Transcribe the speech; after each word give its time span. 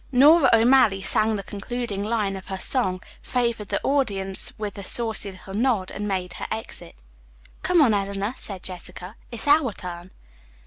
Nora 0.11 0.49
O'Malley 0.51 1.03
sang 1.03 1.35
the 1.35 1.43
concluding 1.43 2.03
line 2.03 2.35
of 2.35 2.47
her 2.47 2.57
song, 2.57 3.01
favored 3.21 3.67
the 3.69 3.79
audience 3.83 4.51
with 4.57 4.79
a 4.79 4.83
saucy 4.83 5.31
little 5.31 5.53
nod 5.53 5.91
and 5.91 6.07
made 6.07 6.33
her 6.33 6.47
exit. 6.49 6.95
"Come 7.61 7.83
on, 7.83 7.93
Eleanor," 7.93 8.33
said 8.35 8.63
Jessica. 8.63 9.15
"It's 9.31 9.47
our 9.47 9.71
turn." 9.73 10.09